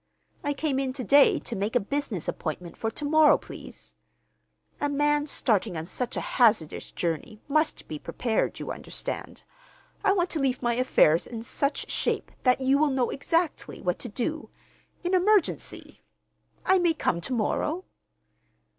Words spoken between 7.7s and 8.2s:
be